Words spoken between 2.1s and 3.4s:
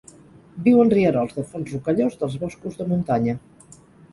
dels boscos de muntanya.